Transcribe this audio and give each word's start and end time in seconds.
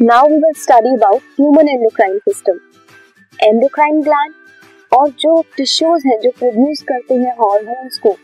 Now 0.00 0.28
we 0.28 0.36
will 0.36 0.52
study 0.58 0.92
about 0.92 1.20
human 1.40 1.68
endocrine 1.68 2.16
system 2.18 2.56
endocrine 3.38 4.00
gland 4.02 4.32
और 4.92 5.08
जो 5.20 5.40
tissues 5.56 6.02
हैं 6.06 6.18
जो 6.20 6.30
प्रोड्यूस 6.38 6.82
करते 6.88 7.14
हैं 7.14 7.32
हार्मोन्स 7.32 7.98
को 7.98 8.14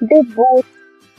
they 0.00 0.20
both 0.36 0.62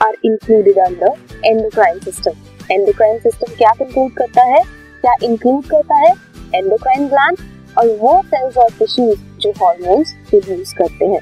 are 0.00 0.16
included 0.24 0.78
under 0.78 1.46
endocrine 1.46 1.98
system 1.98 2.72
endocrine 2.72 3.18
system 3.18 3.54
क्या 3.56 3.72
इंक्लूड 3.80 4.12
करता 4.12 4.42
है? 4.44 4.62
क्या 5.02 5.14
इंक्लूड 5.22 5.66
करता 5.66 5.96
है? 5.96 6.12
एंडोक्राइन 6.54 7.06
ग्लैंड 7.08 7.38
और 7.78 7.96
वो 8.00 8.20
सेल्स 8.26 8.56
और 8.56 8.70
टिश्यूज 8.78 9.18
जो 9.40 9.50
हार्मोन्स 9.62 10.14
प्रोड्यूस 10.30 10.72
करते 10.78 11.06
हैं। 11.06 11.20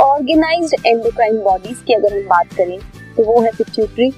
ऑर्गेनाइज्ड 0.00 0.86
एंडोक्राइन 0.86 1.42
बॉडीज 1.42 1.82
की 1.86 1.94
अगर 1.94 2.14
हम 2.14 2.28
बात 2.28 2.54
करें 2.56 2.78
तो 3.16 3.24
वो 3.24 3.40
है 3.40 3.50
pituitary 3.58 4.12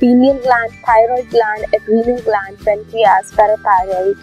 pineal 0.00 0.38
gland, 0.38 0.72
thyroid 0.84 1.30
gland, 1.30 1.64
adrenal 1.72 2.20
gland, 2.22 2.58
pancreas, 2.60 3.32
parathyroid, 3.32 4.16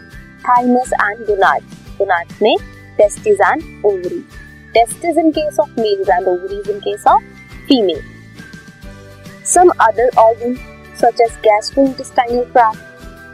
thymus 0.44 0.92
and 1.00 1.26
gonads. 1.28 1.66
Gonads 1.98 2.42
में 2.42 2.58
testes 2.98 3.40
and 3.40 3.86
ovary. 3.86 4.24
Testes 4.74 5.18
in 5.18 5.32
case 5.32 5.58
of 5.60 5.76
males 5.78 6.10
and 6.10 6.28
ovaries 6.28 6.68
in 6.68 6.82
case 6.82 7.04
of 7.06 7.22
female. 7.68 8.02
Some 9.44 9.72
other 9.80 10.10
organs 10.18 10.60
such 10.96 11.20
as 11.20 11.36
gastrointestinal 11.38 12.52
tract, 12.52 12.80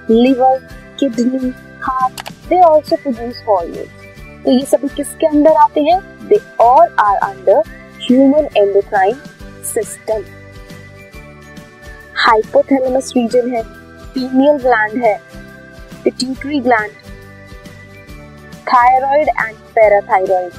liver, 0.10 0.68
kidney, 0.98 1.54
heart, 1.82 2.14
they 2.50 2.60
also 2.62 2.98
produce 2.98 3.42
hormones. 3.42 3.94
तो 4.44 4.52
ये 4.52 4.66
सभी 4.66 4.88
किसके 4.96 5.28
अंदर 5.28 5.56
आते 5.62 5.82
हैं 5.82 6.00
they 6.28 6.40
all 6.64 6.88
are 7.00 7.16
under 7.30 7.62
human 8.02 8.48
endocrine 8.58 9.16
system 9.74 10.22
hypothalamus 12.18 13.12
region 13.18 13.50
है 13.54 13.62
pineal 14.14 14.58
gland 14.58 15.04
है 15.04 15.16
pituitary 16.04 16.60
gland 16.60 16.92
thyroid 18.68 19.28
and 19.30 19.58
parathyroid 19.76 20.54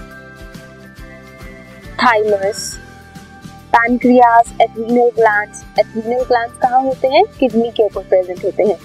thymus 2.02 2.60
pancreas 3.72 4.52
adrenal 4.62 5.10
glands 5.16 5.64
adrenal 5.78 6.22
glands 6.24 6.58
कहाँ 6.62 6.82
होते 6.82 7.08
हैं? 7.08 7.24
किडनी 7.38 7.70
के 7.70 7.84
ऊपर 7.84 8.02
प्रेजेंट 8.08 8.44
होते 8.44 8.62
हैं। 8.62 8.78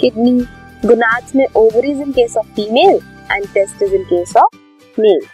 किडनी 0.00 0.38
गोनाड्स 0.86 1.34
में 1.36 1.46
ovaries 1.56 2.00
in 2.00 2.12
case 2.12 2.36
of 2.36 2.46
female 2.56 3.00
and 3.32 3.46
testis 3.54 3.92
in 3.92 4.04
case 4.04 4.36
of 4.36 4.56
males 4.98 5.26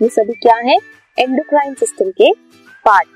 ये 0.00 0.08
सभी 0.08 0.34
क्या 0.42 0.56
है? 0.68 0.76
एंडोक्राइन 1.18 1.74
सिस्टम 1.74 2.10
के 2.20 2.32
part 2.84 3.08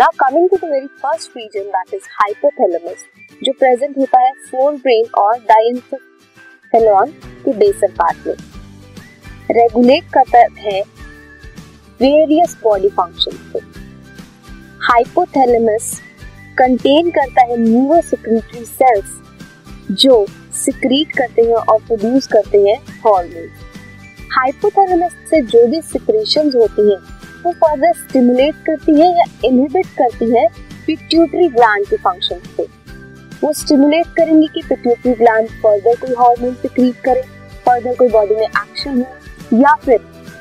now 0.00 0.10
coming 0.18 0.48
to 0.48 0.56
the 0.56 0.70
very 0.70 0.86
first 1.02 1.36
region 1.36 1.64
that 1.70 1.92
is 1.94 2.02
hypothalamus 2.10 3.02
जो 3.44 3.52
प्रेजेंट 3.52 3.98
होता 3.98 4.20
है 4.20 4.30
फोर 4.50 4.76
ब्रेन 4.76 5.06
और 5.18 5.38
डाइंसेफेलॉन 5.48 7.10
के 7.44 7.52
बेसल 7.58 7.92
पार्ट 7.98 8.26
में। 8.26 8.34
रेगुलेट 9.50 10.04
करता 10.14 10.38
है 10.60 10.80
वेरियस 12.00 12.56
बॉडी 12.62 12.88
फ़ंक्शन 12.88 13.36
को। 13.52 13.60
हाइपोथैलेमस 14.86 15.92
कंटेन 16.58 17.10
करता 17.10 17.46
है 17.52 17.60
न्यूरो 17.60 18.00
सिक्रीटरी 18.08 18.64
सेल्स 18.64 19.14
जो 20.02 20.24
सिक्रीट 20.64 21.16
करते 21.18 21.42
हैं 21.42 21.64
और 21.64 21.86
प्रोड्यूस 21.86 22.26
करते 22.32 22.62
हैं 22.68 22.80
हार्मोन 23.06 23.48
हाइपोथैलेमस 24.38 25.24
से 25.30 25.42
जो 25.54 25.66
भी 25.66 25.82
सिक्रेशंस 25.92 26.54
होती 26.54 26.90
हैं 26.90 27.19
वो 27.44 27.52
फर्दर 27.54 27.92
स्टिमुलेट 27.96 28.54
करती 28.66 28.92
है 28.92 29.06
या 29.18 29.24
इनहिबिट 29.44 29.86
करती 29.98 30.30
है 30.30 30.46
पिट्यूटरी 30.86 31.48
ग्लैंड 31.48 31.86
के 31.86 31.96
फ़ंक्शन 31.98 32.40
को 32.56 32.66
वो 33.42 33.52
स्टिमुलेट 33.52 34.06
करेंगे 34.16 34.46
कि 34.46 34.62
पिट्यूटरी 34.68 35.12
ग्लैंड 35.14 35.48
फर्दर 35.62 35.96
कोई 35.96 36.14
हार्मोन 36.18 36.54
सिक्रीट 36.54 37.00
करे 37.04 37.22
फर्दर 37.66 37.94
कोई 37.94 38.08
बॉडी 38.08 38.34
में 38.34 38.46
एक्शन 38.46 38.98
हो, 38.98 39.58
या 39.58 39.74
फिर 39.76 40.00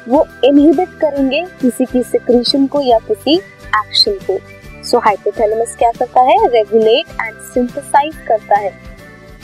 वो 0.09 0.25
इनहिबिट 0.45 0.89
करेंगे 1.01 1.43
किसी 1.61 1.85
की 1.85 2.03
सिक्रीशन 2.03 2.65
को 2.67 2.81
या 2.81 2.97
किसी 3.07 3.35
एक्शन 3.35 4.17
को। 4.27 4.37
सो 4.83 4.99
हाइपोथैलेमस 4.99 5.75
क्या 5.79 5.91
करता 5.91 6.21
है? 6.21 6.37
रेगुलेट 6.47 7.21
एंड 7.21 7.35
सिंथेसाइज 7.53 8.15
करता 8.27 8.57
है। 8.57 8.71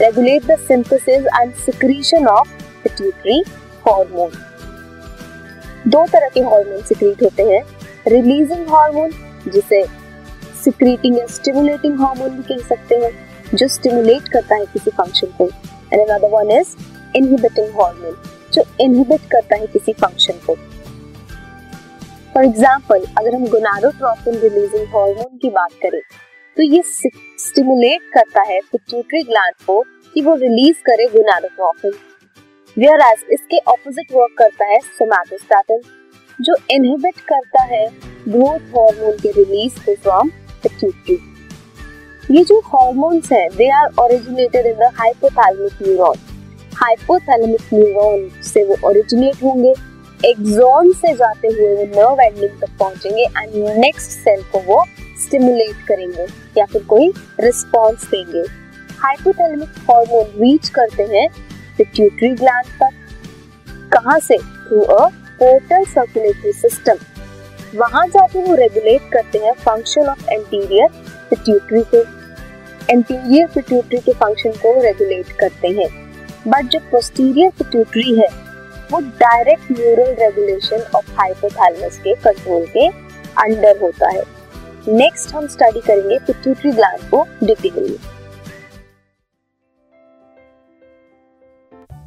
Regulate 0.01 0.45
the 0.45 0.57
synthesis 0.59 1.25
and 1.33 1.53
secretion 1.55 2.27
of 2.27 2.49
pituitary 2.83 3.43
hormone 3.87 4.31
दो 5.87 6.05
तरह 6.07 6.29
के 6.33 6.41
हार्मोन 6.41 6.81
सिक्रीट 6.83 7.21
होते 7.23 7.43
हैं 7.43 7.61
रिलीजिंग 8.07 8.69
हार्मोन 8.69 9.11
जिसे 9.47 9.83
सिक्रीटिंग 10.63 11.17
या 11.17 11.25
स्टिमुलेटिंग 11.27 11.99
हार्मोन 11.99 12.29
भी 12.29 12.43
कह 12.45 12.67
सकते 12.67 12.95
हैं, 12.95 13.11
जो 13.53 13.67
स्टिमुलेट 13.67 14.27
करता 14.27 14.55
है 14.55 14.65
किसी 14.65 14.91
फ़ंक्शन 14.91 15.27
को। 15.37 15.45
And 15.93 16.01
another 16.01 16.29
one 16.29 16.51
is 16.51 16.75
inhibiting 17.15 17.79
hormone 17.79 18.15
जो 18.53 18.63
इनहिबिट 18.81 19.29
करता 19.31 19.55
है 19.55 19.67
किसी 19.67 19.93
फ़ंक्शन 19.93 20.39
को। 20.45 20.55
फॉर 22.33 22.45
एग्ज़ाम्पल 22.45 23.05
अगर 23.17 23.35
हम 23.35 23.45
गोनाडोट्रोपिन 23.47 24.39
रिलीजिंग 24.39 24.87
हार्मोन 24.95 25.37
की 25.37 25.49
बात 25.51 25.73
करें 25.83 26.01
तो 26.57 26.63
ये 26.63 26.81
स्टिमुलेट 26.85 28.09
करता 28.13 28.41
है 28.49 28.59
पिट्यूटरी 28.71 29.23
ग्लैंड 29.23 29.55
को 29.67 29.81
कि 30.15 30.21
वो 30.21 30.35
रिलीज़ 30.37 30.77
करे 30.85 31.07
गोनाडोट्रोपिन 31.09 31.91
वेयर 32.77 33.01
एज 33.01 33.23
इसके 33.31 33.57
ऑपोजिट 33.67 34.11
वर्क 34.13 34.31
करता 34.37 34.65
है 34.65 34.79
सोमैटोस्टैटिन 34.87 35.81
जो 36.39 36.55
इनहिबिट 36.71 37.19
करता 37.29 37.63
है 37.65 37.85
ग्रोथ 38.27 38.65
हार्मोन 38.71 39.17
के 39.17 39.31
रिलीज़ 39.31 39.79
को 39.85 39.95
फ्रॉम 40.03 40.29
पिट्यूटरी 40.63 41.17
ये 42.31 42.43
जो 42.43 42.59
हार्मोन्स 42.65 43.31
हैं 43.31 43.47
they 43.55 43.69
are 43.71 44.01
originated 44.01 44.65
in 44.65 44.75
the 44.79 44.91
hypothalamic 44.97 45.81
neuron 45.81 46.17
hypothalamic 46.75 47.73
neuron 47.73 48.29
से 48.43 48.63
वो 48.63 48.77
ओरिजिनेट 48.89 49.43
होंगे 49.43 49.73
एक्सॉन 50.23 50.91
से 51.01 51.13
जाते 51.15 51.47
हुए 51.47 51.75
वो 51.75 51.85
नर्व 51.95 52.21
एंडिंग 52.21 52.59
तक 52.61 52.77
पहुँचेंगे 52.79 53.23
एंड 53.23 53.55
नेक्स्ट 53.79 54.19
सेल 54.19 54.43
को 54.51 54.59
वो 54.65 54.83
स्टिमुलेट 55.21 55.87
करेंगे, 55.87 56.27
या 56.57 56.65
फिर 56.65 56.83
कोई 56.83 57.11
रिस्पॉन्स 57.39 58.07
देंगे. 58.09 58.45
हाइपोथैलेमिक 58.99 59.83
हार्मोन 59.89 60.39
रीच 60.41 60.69
करते 60.69 61.03
हैं 61.17 61.27
पिट्यूटरी 61.77 62.29
ग्लैंड 62.31 62.65
तक 62.81 62.93
कहाँ 63.93 64.19
से? 64.19 64.37
Through 64.37 64.81
a 64.81 65.07
portal 65.39 65.83
circulatory 65.85 66.51
system 66.53 66.97
वहाँ 67.75 68.05
जाके 68.07 68.43
वो 68.43 68.55
रेगुलेट 68.55 69.09
करते 69.13 69.37
हैं 69.37 69.53
फ़ंक्शन 69.53 70.07
ऑफ़ 70.07 70.29
एंटीरियर 70.29 70.87
पिट्यूटरी 71.29 71.81
को। 71.93 72.03
एंटीरियर 72.89 73.47
पिट्यूटरी 73.47 73.97
के 73.97 74.13
फ़ंक्शन 74.13 74.51
को 74.51 74.73
रेगुलेट 74.81 75.31
करते 75.39 75.67
हैं। 75.67 75.87
बट 76.47 76.65
जो 76.65 76.79
पोस्टीरियर 76.91 77.51
पिट्यूटरी 77.51 78.15
है, 78.15 78.27
वो 78.91 78.99
direct 78.99 79.71
neural 79.71 80.13
regulation 80.19 80.85
of 80.95 81.11
hypothalamus 81.11 81.97
के 81.97 82.13
कंट्रोल 82.15 82.65
के 82.67 82.87
अंडर 83.43 83.79
होता 83.81 84.09
है। 84.09 84.23
नेक्स्ट 84.87 85.33
हम 85.35 85.47
स्टडी 85.47 85.79
करेंगे 85.79 86.19
पिट्यूटरी 86.19 86.71
ग्लैंड 86.71 87.09
को 87.09 87.25
detail 87.43 87.97